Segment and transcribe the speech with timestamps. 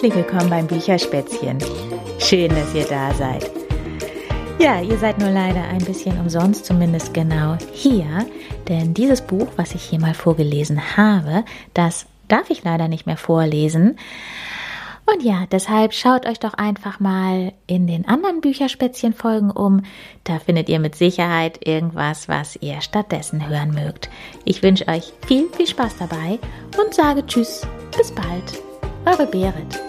[0.00, 1.58] Herzlich willkommen beim Bücherspätzchen.
[2.20, 3.50] Schön, dass ihr da seid.
[4.60, 8.24] Ja, ihr seid nur leider ein bisschen umsonst, zumindest genau hier,
[8.68, 13.16] denn dieses Buch, was ich hier mal vorgelesen habe, das darf ich leider nicht mehr
[13.16, 13.98] vorlesen.
[15.12, 19.82] Und ja, deshalb schaut euch doch einfach mal in den anderen Bücherspätzchen-Folgen um.
[20.22, 24.10] Da findet ihr mit Sicherheit irgendwas, was ihr stattdessen hören mögt.
[24.44, 26.38] Ich wünsche euch viel, viel Spaß dabei
[26.80, 28.62] und sage Tschüss, bis bald.
[29.04, 29.87] Eure Berit.